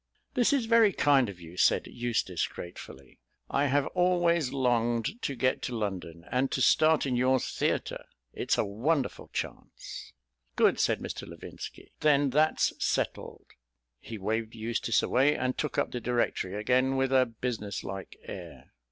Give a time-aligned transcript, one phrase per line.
[0.33, 3.19] "This is very kind of you," said Eustace gratefully.
[3.51, 6.25] "I have always longed to get to London.
[6.31, 8.05] And to start in your theatre!
[8.33, 10.11] it's a wonderful chance."
[10.55, 11.27] "Good," said Mr.
[11.27, 11.91] Levinski.
[11.99, 13.45] "Then that's settled."
[13.99, 18.73] He waved Eustace away and took up the Directory again with a business like air.